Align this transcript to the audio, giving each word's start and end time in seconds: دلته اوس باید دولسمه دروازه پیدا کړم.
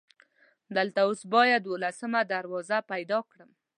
دلته 0.75 0.99
اوس 1.07 1.21
باید 1.33 1.65
دولسمه 1.69 2.21
دروازه 2.33 2.77
پیدا 2.91 3.19
کړم. 3.29 3.49